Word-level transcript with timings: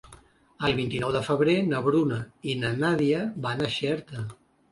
El 0.67 0.71
vint-i-nou 0.77 1.11
de 1.15 1.19
febrer 1.25 1.55
na 1.67 1.83
Bruna 1.89 2.17
i 2.53 2.57
na 2.63 2.73
Nàdia 2.79 3.21
van 3.47 3.63
a 3.67 3.71
Xerta. 3.77 4.27